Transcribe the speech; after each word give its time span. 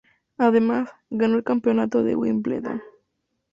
Además, 0.39 0.89
ganó 1.11 1.35
el 1.35 1.43
Campeonato 1.43 2.01
de 2.01 2.15
Wimbledon. 2.15 2.81